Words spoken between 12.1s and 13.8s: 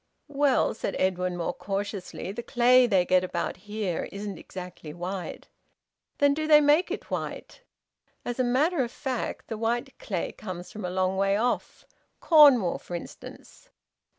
Cornwall, for instance."